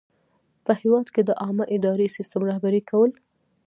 په 0.65 0.71
هیواد 0.81 1.07
کې 1.13 1.21
د 1.25 1.31
عامه 1.41 1.65
اداري 1.75 2.07
سیسټم 2.15 2.41
رهبري 2.49 2.81
کول. 2.89 3.11